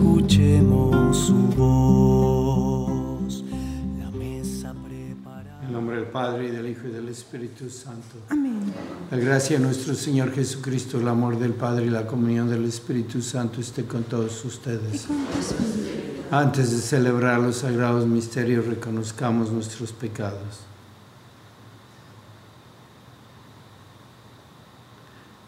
[0.00, 3.44] Escuchemos su voz.
[3.98, 5.62] La mesa preparada.
[5.62, 8.16] En nombre del Padre, y del Hijo, y del Espíritu Santo.
[8.30, 8.60] Amén.
[9.10, 13.20] La gracia de nuestro Señor Jesucristo, el amor del Padre y la comunión del Espíritu
[13.20, 15.06] Santo esté con todos ustedes.
[16.30, 20.69] Antes de celebrar los sagrados misterios, reconozcamos nuestros pecados.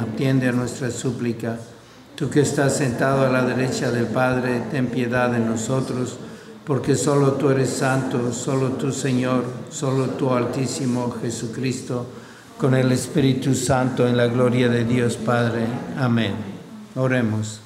[0.00, 1.58] atiende a nuestra súplica.
[2.14, 6.18] Tú que estás sentado a la derecha del Padre, ten piedad de nosotros,
[6.64, 12.06] porque solo tú eres santo, solo tú Señor, solo tú Altísimo Jesucristo,
[12.58, 15.66] con el Espíritu Santo en la gloria de Dios Padre.
[15.98, 16.34] Amén.
[16.94, 17.60] Oremos.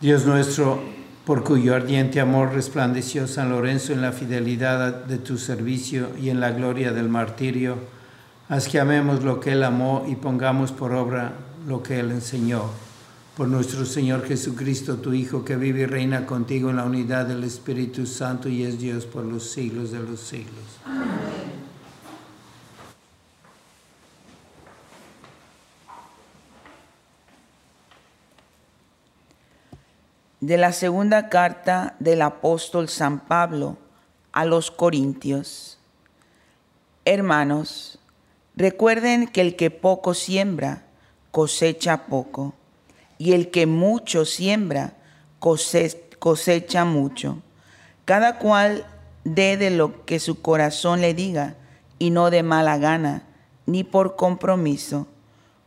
[0.00, 0.80] Dios nuestro,
[1.24, 6.40] por cuyo ardiente amor resplandeció San Lorenzo en la fidelidad de tu servicio y en
[6.40, 7.78] la gloria del martirio,
[8.50, 11.34] Haz que amemos lo que Él amó y pongamos por obra
[11.66, 12.62] lo que Él enseñó.
[13.36, 17.44] Por nuestro Señor Jesucristo, tu Hijo, que vive y reina contigo en la unidad del
[17.44, 20.64] Espíritu Santo y es Dios por los siglos de los siglos.
[30.40, 33.76] De la segunda carta del apóstol San Pablo
[34.32, 35.78] a los Corintios.
[37.04, 37.97] Hermanos,
[38.58, 40.82] Recuerden que el que poco siembra,
[41.30, 42.54] cosecha poco,
[43.16, 44.94] y el que mucho siembra,
[45.38, 47.38] cosecha mucho.
[48.04, 48.84] Cada cual
[49.22, 51.54] dé de lo que su corazón le diga,
[52.00, 53.22] y no de mala gana,
[53.66, 55.06] ni por compromiso,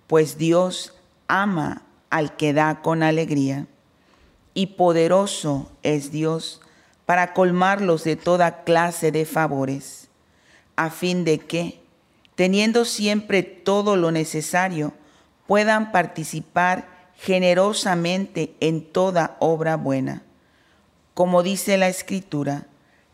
[0.07, 0.93] pues Dios
[1.29, 3.67] ama al que da con alegría.
[4.53, 6.59] Y poderoso es Dios
[7.05, 10.09] para colmarlos de toda clase de favores,
[10.75, 11.80] a fin de que,
[12.35, 14.93] teniendo siempre todo lo necesario,
[15.47, 20.23] puedan participar generosamente en toda obra buena.
[21.13, 22.67] Como dice la Escritura,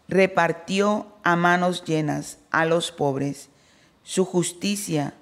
[0.07, 3.49] repartió a manos llenas a los pobres,
[4.03, 5.13] Su justicia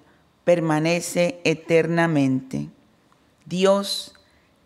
[0.44, 2.70] permanece eternamente.
[3.46, 4.14] Dios,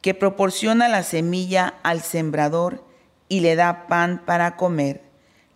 [0.01, 2.83] que proporciona la semilla al sembrador
[3.29, 5.01] y le da pan para comer,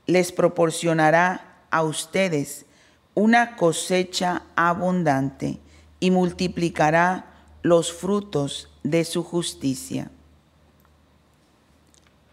[0.06, 2.66] les proporcionará a ustedes
[3.16, 5.60] una cosecha abundante
[6.00, 7.26] y multiplicará
[7.62, 10.12] los frutos de su justicia.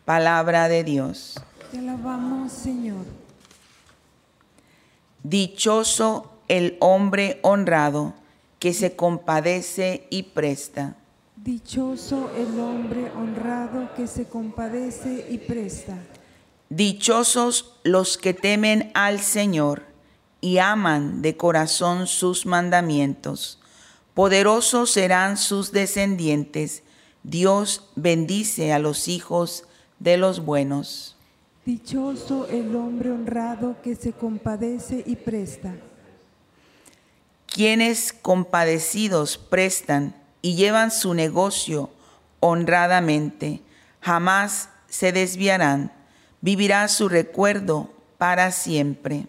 [0.04, 1.40] Palabra de Dios.
[1.70, 3.04] Te alabamos, Señor.
[5.22, 8.14] Dichoso el hombre honrado
[8.58, 10.96] que se compadece y presta.
[11.36, 15.96] Dichoso el hombre honrado que se compadece y presta.
[16.70, 19.89] Dichosos los que temen al Señor
[20.40, 23.58] y aman de corazón sus mandamientos.
[24.14, 26.82] Poderosos serán sus descendientes.
[27.22, 29.64] Dios bendice a los hijos
[29.98, 31.16] de los buenos.
[31.64, 35.74] Dichoso el hombre honrado que se compadece y presta.
[37.46, 41.90] Quienes compadecidos prestan y llevan su negocio
[42.40, 43.60] honradamente,
[44.00, 45.92] jamás se desviarán.
[46.40, 49.26] Vivirá su recuerdo para siempre.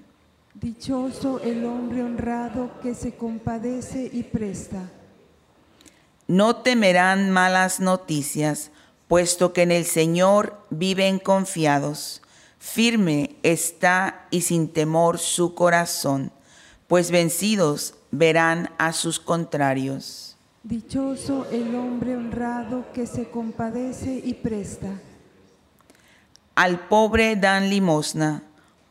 [0.62, 4.92] Dichoso el hombre honrado que se compadece y presta.
[6.28, 8.70] No temerán malas noticias,
[9.08, 12.22] puesto que en el Señor viven confiados.
[12.60, 16.32] Firme está y sin temor su corazón,
[16.86, 20.38] pues vencidos verán a sus contrarios.
[20.62, 24.90] Dichoso el hombre honrado que se compadece y presta.
[26.54, 28.44] Al pobre dan limosna,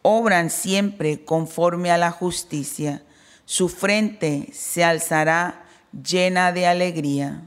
[0.02, 3.02] obran siempre conforme a la justicia.
[3.44, 7.42] Su frente se alzará llena de alegría.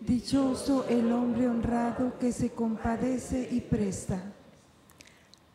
[0.00, 4.22] Dichoso el hombre honrado que se compadece y presta.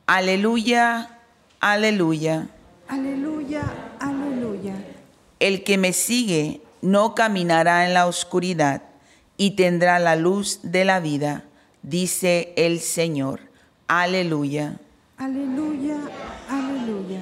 [0.05, 1.19] Aleluya,
[1.59, 2.49] aleluya.
[2.87, 3.63] Aleluya,
[3.99, 4.75] aleluya.
[5.39, 8.83] El que me sigue no caminará en la oscuridad
[9.37, 11.45] y tendrá la luz de la vida,
[11.81, 13.39] dice el Señor.
[13.87, 14.79] Aleluya.
[15.17, 15.97] Aleluya,
[16.49, 17.21] aleluya.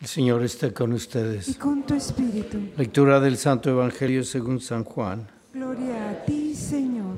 [0.00, 1.56] El Señor está con Y ustedes.
[1.56, 2.58] con tu espíritu.
[2.76, 5.26] Lectura del Santo Evangelio según San Juan.
[5.52, 7.16] Gloria a ti, Señor.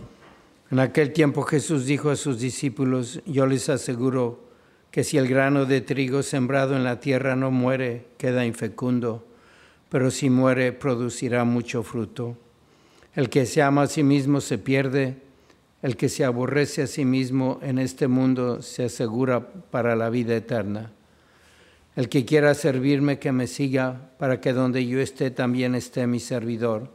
[0.70, 4.44] En aquel tiempo Jesús dijo a sus discípulos, yo les aseguro
[4.91, 9.26] que si el grano de trigo sembrado en la tierra no muere, queda infecundo,
[9.88, 12.37] pero si muere, producirá mucho fruto.
[13.15, 15.23] El que se ama a sí mismo se pierde,
[15.82, 20.34] el que se aborrece a sí mismo en este mundo se asegura para la vida
[20.34, 20.90] eterna.
[21.94, 26.20] El que quiera servirme, que me siga, para que donde yo esté también esté mi
[26.20, 26.90] servidor.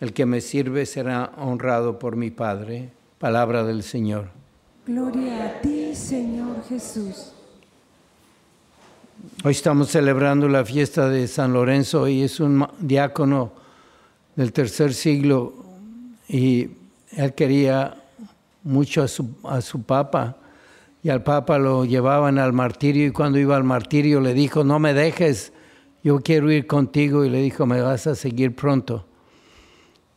[0.00, 2.90] El que me sirve será honrado por mi Padre.
[3.18, 4.28] Palabra del Señor.
[4.86, 7.32] Gloria a ti, Señor Jesús.
[9.42, 13.52] Hoy estamos celebrando la fiesta de San Lorenzo y es un diácono
[14.36, 15.54] del tercer siglo
[16.28, 16.68] y
[17.16, 17.96] él quería
[18.62, 20.36] mucho a su, a papa
[21.02, 24.78] y al papa lo llevaban al martirio y cuando iba al martirio le dijo, no
[24.78, 25.52] me dejes,
[26.02, 29.06] yo quiero ir contigo y le dijo, me vas a seguir pronto.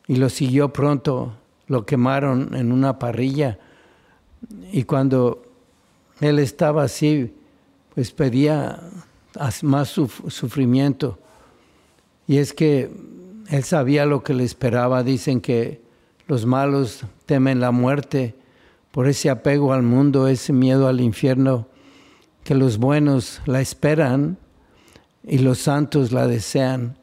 [0.07, 1.33] Y lo siguió pronto,
[1.67, 3.59] lo quemaron en una parrilla
[4.71, 5.43] y cuando
[6.21, 7.33] él estaba así,
[7.93, 8.79] pues pedía
[9.63, 11.19] más suf- sufrimiento.
[12.27, 12.89] Y es que
[13.49, 15.03] él sabía lo que le esperaba.
[15.03, 15.81] Dicen que
[16.27, 18.35] los malos temen la muerte
[18.91, 21.67] por ese apego al mundo, ese miedo al infierno,
[22.43, 24.37] que los buenos la esperan
[25.23, 26.97] y los santos la desean,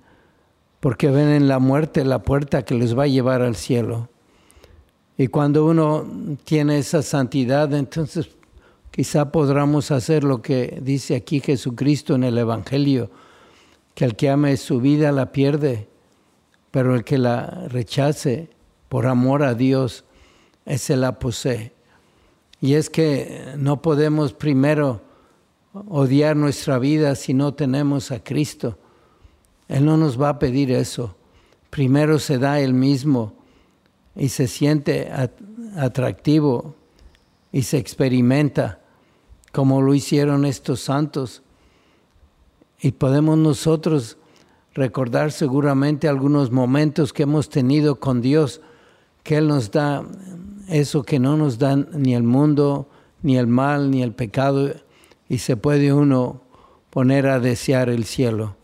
[0.81, 4.09] porque ven en la muerte la puerta que les va a llevar al cielo.
[5.17, 6.05] Y cuando uno
[6.45, 8.31] tiene esa santidad, entonces
[8.91, 13.11] quizá podamos hacer lo que dice aquí Jesucristo en el Evangelio,
[13.95, 15.89] que el que ame su vida la pierde,
[16.71, 18.51] pero el que la rechace
[18.89, 20.05] por amor a Dios,
[20.65, 21.73] ese la posee.
[22.61, 25.03] Y es que no podemos primero
[25.89, 28.79] odiar nuestra vida si no tenemos a Cristo.
[29.69, 31.17] Él no nos va a pedir eso.
[31.71, 33.35] Primero se da Él mismo
[34.15, 35.33] y se siente at-
[35.77, 36.77] atractivo
[37.51, 38.81] y se experimenta
[39.53, 41.43] como lo hicieron estos santos.
[42.81, 44.19] Y podemos nosotros
[44.75, 48.61] recordar seguramente algunos momentos que hemos tenido con Dios,
[49.25, 50.05] que Él nos da
[50.69, 52.89] eso que no nos da ni el mundo,
[53.23, 54.71] ni el mal, ni el pecado,
[55.29, 56.43] y se puede uno
[56.91, 58.57] poner a desear el cielo.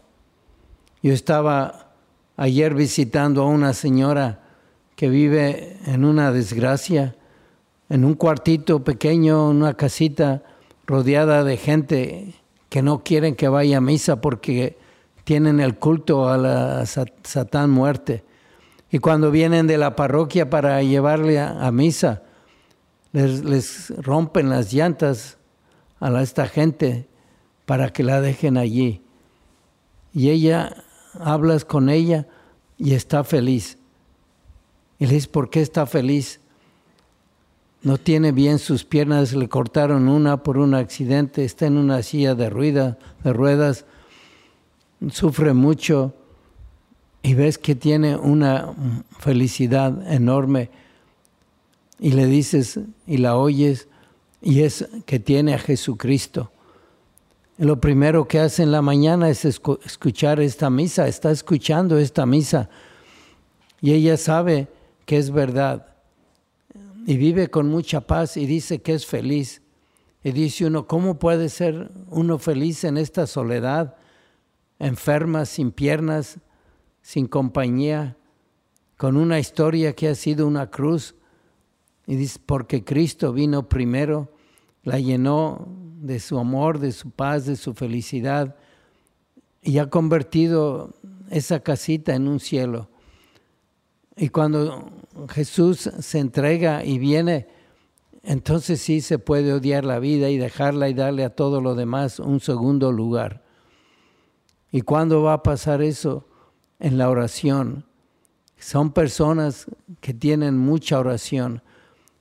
[1.02, 1.94] Yo estaba
[2.36, 4.40] ayer visitando a una señora
[4.96, 7.16] que vive en una desgracia,
[7.88, 10.42] en un cuartito pequeño, una casita
[10.86, 12.34] rodeada de gente
[12.68, 14.78] que no quieren que vaya a misa porque
[15.24, 18.24] tienen el culto a la Satán muerte.
[18.90, 22.22] Y cuando vienen de la parroquia para llevarle a, misa,
[23.12, 25.38] les, rompen las llantas
[26.00, 27.08] a esta gente
[27.66, 29.02] para que la dejen allí.
[30.12, 30.84] Y ella,
[31.20, 32.26] hablas con ella
[32.78, 33.78] y está feliz.
[34.98, 36.40] Y le dices, ¿por qué está feliz?
[37.82, 42.34] No tiene bien sus piernas, le cortaron una por un accidente, está en una silla
[42.34, 43.86] de, rueda, de ruedas,
[45.10, 46.12] sufre mucho
[47.22, 48.72] y ves que tiene una
[49.18, 50.70] felicidad enorme
[51.98, 53.88] y le dices y la oyes
[54.40, 56.50] y es que tiene a Jesucristo.
[57.58, 62.70] Lo primero que hace en la mañana es escuchar esta misa, está escuchando esta misa
[63.82, 64.68] y ella sabe
[65.04, 65.86] que es verdad
[67.06, 69.62] y vive con mucha paz y dice que es feliz.
[70.22, 73.96] Y dice uno, ¿cómo puede ser uno feliz en esta soledad,
[74.78, 76.38] enferma, sin piernas,
[77.02, 78.16] sin compañía,
[78.96, 81.14] con una historia que ha sido una cruz?
[82.06, 84.32] Y dice, porque Cristo vino primero,
[84.82, 85.68] la llenó
[86.00, 88.56] de su amor, de su paz, de su felicidad,
[89.62, 90.94] y ha convertido
[91.30, 92.88] esa casita en un cielo.
[94.16, 94.90] Y cuando
[95.28, 97.48] Jesús se entrega y viene,
[98.22, 102.18] entonces sí se puede odiar la vida y dejarla y darle a todo lo demás
[102.18, 103.42] un segundo lugar.
[104.70, 106.26] ¿Y cuándo va a pasar eso?
[106.80, 107.84] En la oración.
[108.58, 109.66] Son personas
[110.00, 111.62] que tienen mucha oración.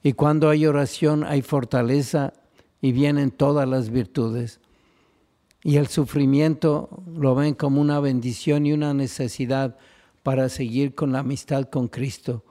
[0.03, 2.33] Y cuando hay oración hay fortaleza
[2.81, 4.59] y vienen todas las virtudes.
[5.63, 9.77] Y el sufrimiento lo ven como una bendición y una necesidad
[10.23, 12.43] para seguir con la amistad con Cristo,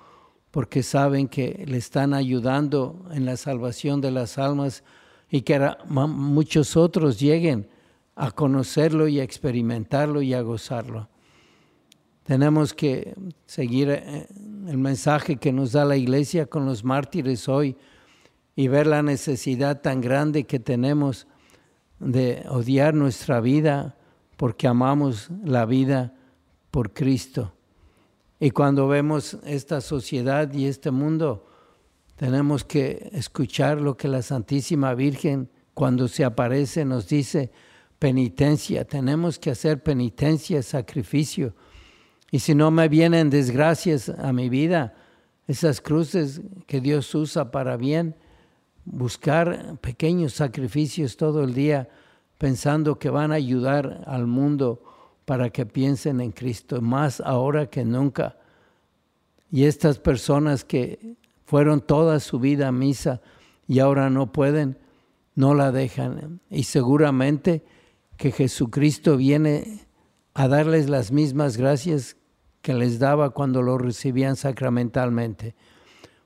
[0.51, 4.83] porque saben que le están ayudando en la salvación de las almas
[5.31, 7.69] y que muchos otros lleguen
[8.15, 11.09] a conocerlo y a experimentarlo y a gozarlo.
[12.29, 13.15] Tenemos que
[13.47, 14.27] seguir eh,
[14.69, 17.75] el mensaje que nos da la iglesia con los mártires hoy
[18.55, 21.27] y ver la necesidad tan grande que tenemos
[22.01, 23.97] de odiar nuestra vida
[24.37, 26.13] porque amamos la vida
[26.71, 27.55] por Cristo.
[28.39, 31.47] Y cuando vemos esta sociedad y este mundo,
[32.17, 37.51] tenemos que escuchar lo que la Santísima Virgen cuando se aparece nos dice,
[37.99, 41.55] penitencia, tenemos que hacer penitencia, sacrificio.
[42.31, 44.95] Y si no me vienen desgracias a mi vida,
[45.47, 48.15] esas cruces que Dios usa para bien,
[48.85, 51.89] buscar pequeños sacrificios todo el día
[52.37, 54.83] pensando que van a ayudar al mundo
[55.25, 58.39] para que piensen en Cristo, más ahora que nunca.
[59.51, 63.21] Y estas personas que fueron toda su vida a misa
[63.67, 64.79] y ahora no pueden,
[65.35, 66.41] no la dejan.
[66.51, 67.65] Y seguramente
[68.17, 69.87] que Jesucristo viene
[70.35, 72.17] a darles las mismas gracias
[72.69, 75.55] que les daba cuando lo recibían sacramentalmente.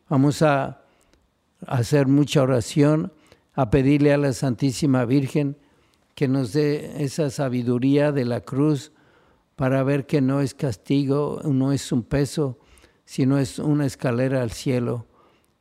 [0.09, 0.83] Vamos a
[1.69, 3.13] hacer mucha oración,
[3.53, 5.57] a pedirle a la Santísima Virgen
[6.17, 8.91] que nos dé esa sabiduría de la cruz
[9.55, 12.59] para ver que no es castigo, no es un peso,
[13.05, 15.07] sino es una escalera al cielo,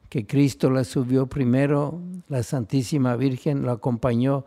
[0.10, 4.46] que Cristo la subió primero, la Santísima Virgen la acompañó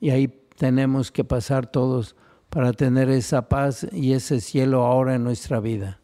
[0.00, 2.16] y ahí tenemos que pasar todos
[2.50, 6.00] para tener esa paz y ese cielo ahora en nuestra vida.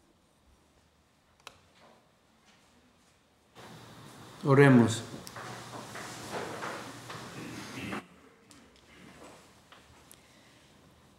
[4.45, 5.03] Oremos.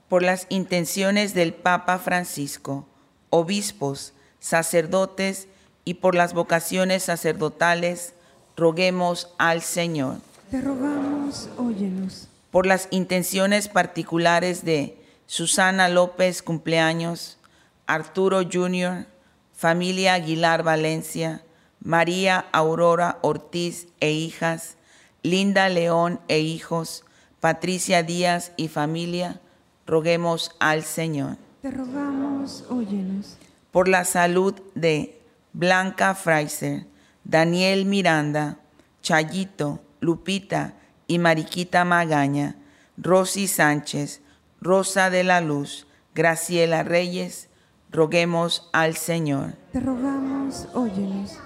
[0.08, 2.86] Por las intenciones del Papa Francisco,
[3.30, 5.48] obispos, sacerdotes
[5.84, 8.12] y por las vocaciones sacerdotales,
[8.56, 10.18] roguemos al Señor.
[10.50, 12.28] Te rogamos, óyenos.
[12.50, 17.38] Por las intenciones particulares de Susana López, cumpleaños,
[17.86, 19.06] Arturo Jr.,
[19.52, 21.42] familia Aguilar Valencia,
[21.80, 24.76] María Aurora Ortiz e hijas,
[25.22, 27.04] Linda León e hijos,
[27.40, 29.40] Patricia Díaz y familia,
[29.86, 31.36] roguemos al Señor.
[31.62, 33.36] Te rogamos, óyenos.
[33.70, 35.20] Por la salud de
[35.52, 36.86] Blanca Fraser,
[37.24, 38.58] Daniel Miranda,
[39.02, 40.74] Chayito, Lupita
[41.06, 42.56] y Mariquita Magaña,
[42.96, 44.20] Rosy Sánchez,
[44.64, 47.48] Rosa de la Luz, Graciela Reyes,
[47.92, 49.52] roguemos al Señor.
[49.72, 51.38] Te rogamos, óyenos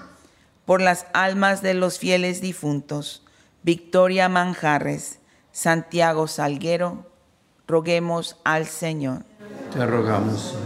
[0.68, 3.22] por las almas de los fieles difuntos,
[3.62, 5.18] Victoria Manjarres,
[5.50, 7.10] Santiago Salguero,
[7.66, 9.22] roguemos al Señor.
[9.72, 10.56] Te rogamos.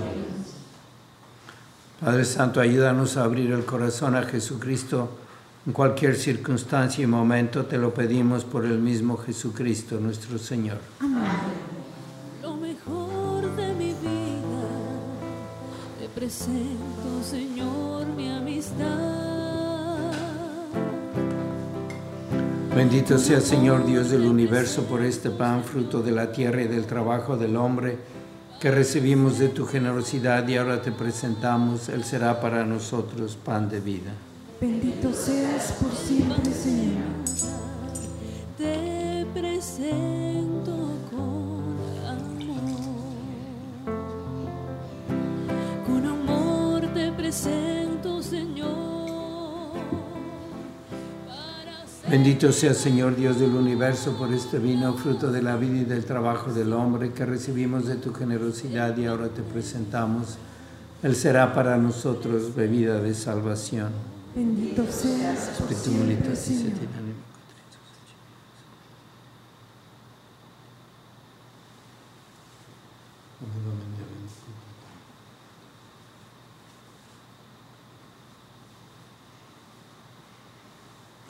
[2.00, 5.18] Padre Santo, ayúdanos a abrir el corazón a Jesucristo
[5.64, 10.78] En cualquier circunstancia y momento te lo pedimos por el mismo Jesucristo nuestro Señor.
[11.00, 11.81] lo
[16.22, 20.12] presento, Señor, mi amistad.
[22.76, 26.86] Bendito sea Señor Dios del universo por este pan, fruto de la tierra y del
[26.86, 27.98] trabajo del hombre,
[28.60, 31.88] que recibimos de tu generosidad y ahora te presentamos.
[31.88, 34.12] Él será para nosotros pan de vida.
[34.60, 37.02] Bendito seas por siempre, Señor.
[38.56, 40.21] Te presento
[47.32, 49.72] presento, Señor.
[52.10, 56.04] Bendito sea Señor Dios del universo por este vino, fruto de la vida y del
[56.04, 60.36] trabajo del hombre, que recibimos de tu generosidad y ahora te presentamos.
[61.02, 63.92] Él será para nosotros bebida de salvación.
[64.36, 67.11] Bendito seas Espíritu siempre, bonito, así se Señor.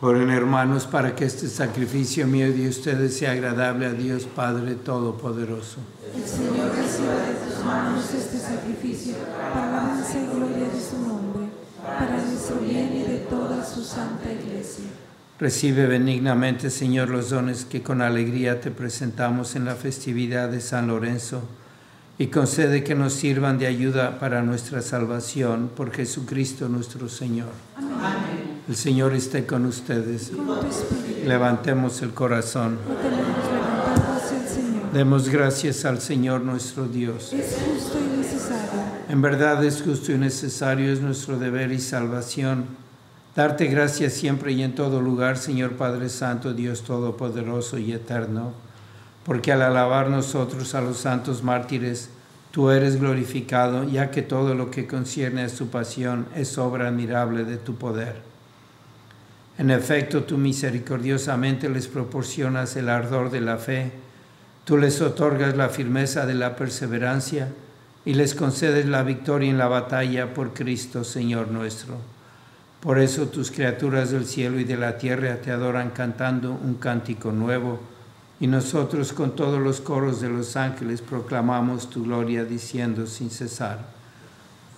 [0.04, 4.74] Oren hermanos para que este sacrificio mío y de ustedes sea agradable a Dios Padre
[4.74, 5.78] Todopoderoso.
[6.12, 11.06] El Señor reciba de tus manos este sacrificio para la alabanza y gloria de su
[11.06, 11.42] nombre,
[11.86, 14.86] para nuestro bien y de toda su santa iglesia.
[15.38, 20.88] Recibe benignamente, Señor, los dones que con alegría te presentamos en la festividad de San
[20.88, 21.42] Lorenzo
[22.18, 27.50] y concede que nos sirvan de ayuda para nuestra salvación por Jesucristo nuestro Señor.
[28.68, 30.30] El Señor esté con ustedes.
[31.26, 32.78] Levantemos el corazón.
[34.94, 37.32] Demos gracias al Señor nuestro Dios.
[37.32, 38.80] Es justo y necesario.
[39.08, 42.66] En verdad es justo y necesario, es nuestro deber y salvación.
[43.34, 48.52] Darte gracias siempre y en todo lugar, Señor Padre Santo, Dios Todopoderoso y Eterno,
[49.24, 52.10] porque al alabar nosotros a los santos mártires,
[52.52, 57.44] tú eres glorificado, ya que todo lo que concierne a su pasión es obra admirable
[57.44, 58.31] de tu poder.
[59.58, 63.92] En efecto, tú misericordiosamente les proporcionas el ardor de la fe,
[64.64, 67.48] tú les otorgas la firmeza de la perseverancia
[68.04, 71.96] y les concedes la victoria en la batalla por Cristo, Señor nuestro.
[72.80, 77.30] Por eso tus criaturas del cielo y de la tierra te adoran cantando un cántico
[77.30, 77.78] nuevo,
[78.40, 84.01] y nosotros con todos los coros de los ángeles proclamamos tu gloria diciendo sin cesar.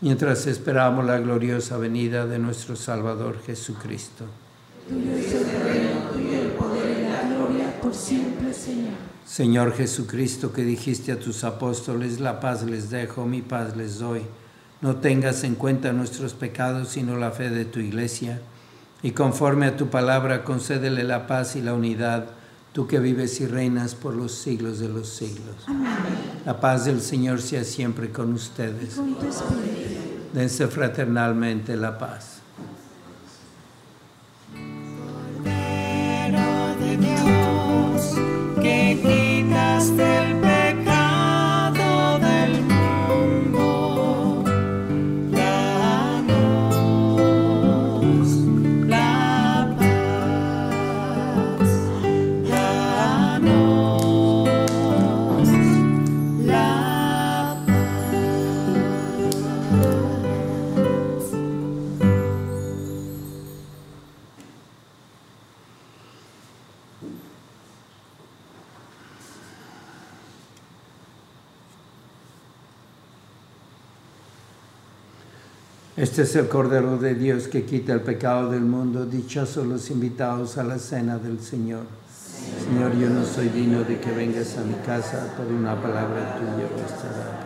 [0.00, 4.24] mientras esperamos la gloriosa venida de nuestro Salvador Jesucristo.
[4.88, 8.94] Tuyo es el reino, tuyo el poder y la gloria por siempre, Señor.
[9.26, 14.22] Señor Jesucristo, que dijiste a tus apóstoles, la paz les dejo, mi paz les doy.
[14.80, 18.40] No tengas en cuenta nuestros pecados, sino la fe de tu iglesia.
[19.02, 22.26] Y conforme a tu palabra, concédele la paz y la unidad,
[22.72, 25.56] tú que vives y reinas por los siglos de los siglos.
[26.44, 28.94] La paz del Señor sea siempre con ustedes.
[28.94, 29.85] Con tu espíritu.
[30.32, 32.36] Dense fraternalmente la paz.
[75.96, 79.06] Este es el Cordero de Dios que quita el pecado del mundo.
[79.06, 81.84] Dichosos los invitados a la cena del Señor.
[82.68, 86.68] Señor, yo no soy digno de que vengas a mi casa, por una palabra tuya
[86.82, 87.45] bastará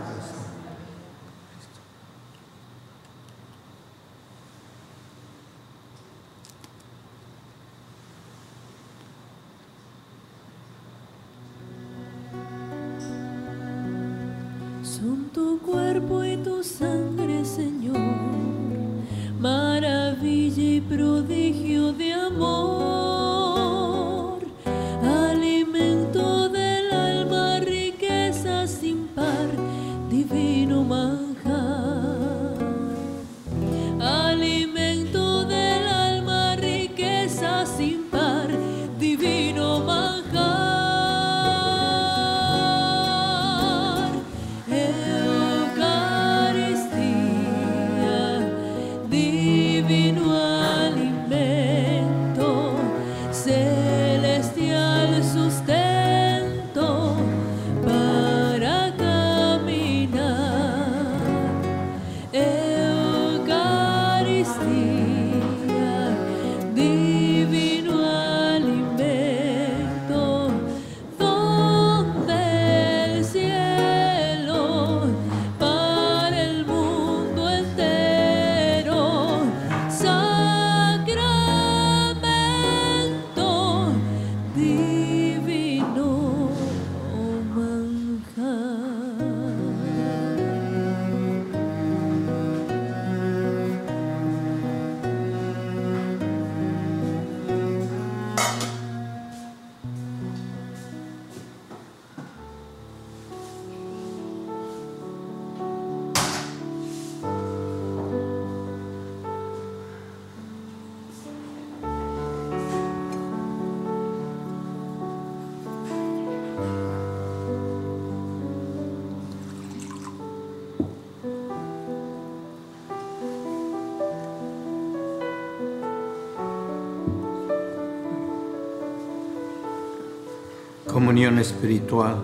[131.01, 132.17] Comunión espiritual.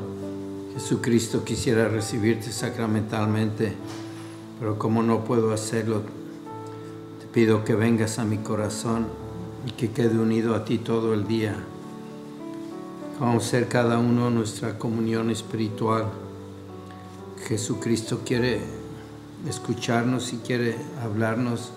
[0.75, 3.73] Jesucristo quisiera recibirte sacramentalmente,
[4.61, 6.03] pero como no puedo hacerlo,
[7.19, 9.07] te pido que vengas a mi corazón
[9.67, 11.57] y que quede unido a ti todo el día.
[13.19, 16.11] Vamos a ser cada uno nuestra comunión espiritual.
[17.49, 18.61] Jesucristo quiere
[19.49, 21.73] escucharnos y quiere hablarnos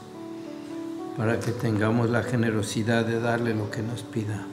[1.15, 4.45] para que tengamos la generosidad de darle lo que nos pida.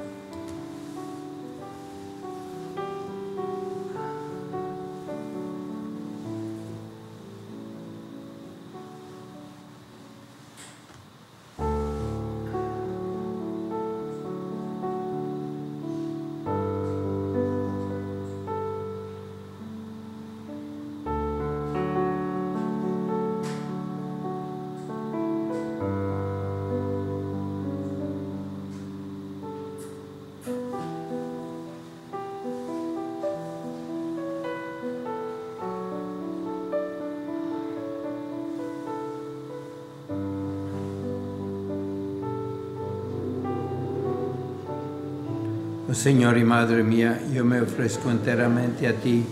[45.95, 49.25] Señor y Madre mía, yo me ofrezco enteramente a ti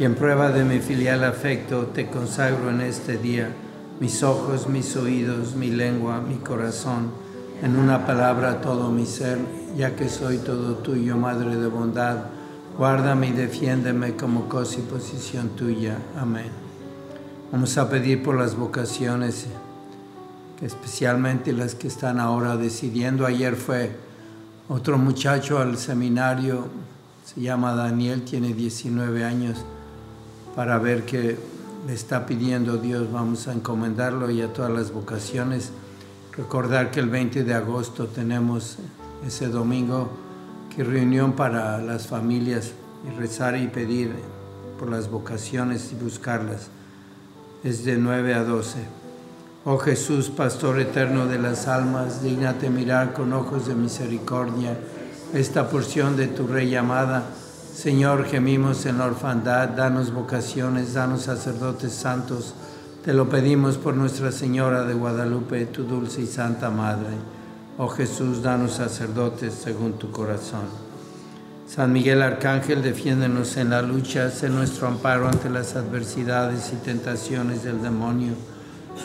[0.00, 3.54] y en prueba de mi filial afecto te consagro en este día
[4.00, 7.12] mis ojos, mis oídos, mi lengua, mi corazón,
[7.62, 9.38] en una palabra todo mi ser,
[9.76, 12.24] ya que soy todo tuyo, Madre de bondad.
[12.76, 15.98] Guárdame y defiéndeme como cosa y posición tuya.
[16.18, 16.50] Amén.
[17.52, 19.46] Vamos a pedir por las vocaciones,
[20.60, 23.24] especialmente las que están ahora decidiendo.
[23.24, 23.92] Ayer fue
[24.72, 26.66] otro muchacho al seminario,
[27.26, 29.58] se llama Daniel, tiene 19 años,
[30.56, 31.36] para ver qué
[31.86, 33.12] le está pidiendo Dios.
[33.12, 35.72] Vamos a encomendarlo y a todas las vocaciones.
[36.34, 38.78] Recordar que el 20 de agosto tenemos
[39.26, 40.10] ese domingo
[40.74, 42.72] que reunión para las familias
[43.06, 44.14] y rezar y pedir
[44.78, 46.68] por las vocaciones y buscarlas.
[47.62, 49.01] Es de 9 a 12.
[49.64, 54.76] Oh Jesús, Pastor eterno de las almas, dignate mirar con ojos de misericordia
[55.32, 57.22] esta porción de tu Rey amada.
[57.72, 62.54] Señor, gemimos en la orfandad, danos vocaciones, danos sacerdotes santos.
[63.04, 67.14] Te lo pedimos por Nuestra Señora de Guadalupe, tu dulce y santa Madre.
[67.78, 70.64] Oh Jesús, danos sacerdotes según tu corazón.
[71.68, 77.62] San Miguel Arcángel, defiéndenos en la lucha, sé nuestro amparo ante las adversidades y tentaciones
[77.62, 78.32] del demonio.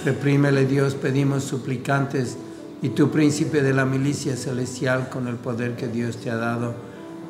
[0.06, 2.38] Reprímele Dios, pedimos suplicantes,
[2.82, 6.76] y tu príncipe de la milicia celestial, con el poder que Dios te ha dado,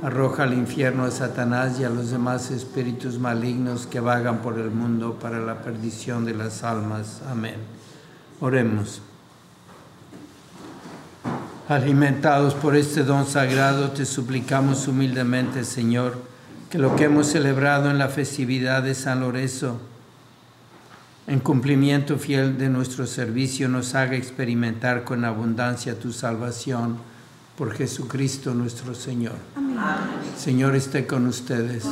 [0.04, 4.72] arroja al infierno a Satanás y a los demás espíritus malignos que vagan por el
[4.72, 7.22] mundo para la perdición de las almas.
[7.30, 7.56] Amén.
[8.42, 9.02] Oremos.
[11.70, 16.18] Alimentados por este don sagrado, te suplicamos humildemente, Señor,
[16.70, 19.80] que lo que hemos celebrado en la festividad de San Lorenzo,
[21.28, 26.98] en cumplimiento fiel de nuestro servicio, nos haga experimentar con abundancia tu salvación
[27.58, 29.36] por Jesucristo nuestro Señor.
[30.38, 31.84] Señor esté con ustedes.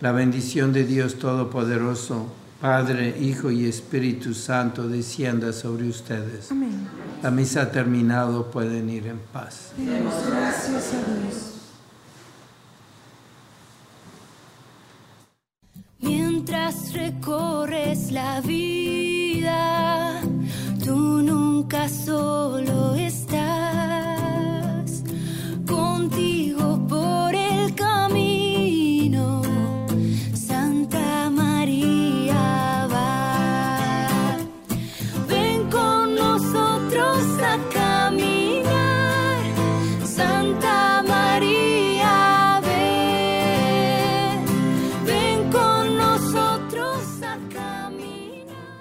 [0.00, 6.50] La bendición de Dios Todopoderoso, Padre, Hijo y Espíritu Santo, descienda sobre ustedes.
[6.50, 6.88] Amén.
[7.22, 9.72] La misa ha terminado, pueden ir en paz.
[9.76, 11.59] Demos gracias a Dios.
[18.10, 18.69] La vida,